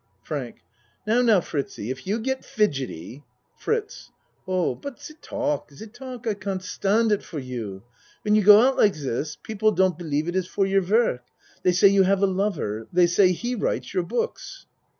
[0.23, 0.63] FRANK
[1.05, 3.21] Now now Fritzie if you get fid gety
[3.55, 4.09] FRITZ
[4.47, 7.83] Oh but de talk de talk I can't stand it for you.
[8.23, 11.25] When you go out like dis people don't believe it is for your work.
[11.61, 14.65] They say you have a lover they say he writes your books.